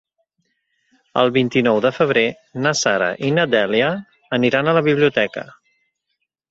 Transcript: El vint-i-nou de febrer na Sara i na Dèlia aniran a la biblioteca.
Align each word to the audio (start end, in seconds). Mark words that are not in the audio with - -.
El 1.23 1.29
vint-i-nou 1.35 1.81
de 1.87 1.91
febrer 1.97 2.25
na 2.65 2.73
Sara 2.81 3.11
i 3.29 3.33
na 3.39 3.47
Dèlia 3.55 3.95
aniran 4.41 4.67
a 4.73 4.79
la 4.81 4.87
biblioteca. 4.93 5.51